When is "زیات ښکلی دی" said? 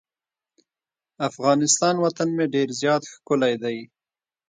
2.81-3.77